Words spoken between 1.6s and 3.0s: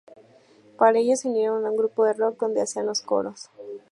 a un grupo de rock donde hacían